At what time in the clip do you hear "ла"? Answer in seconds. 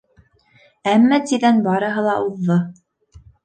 2.11-2.19